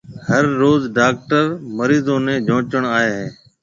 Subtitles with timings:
[0.27, 3.25] ھر روز ڊاڪٽر داخل مريضون نيَ جونچڻ آئيَ ھيََََ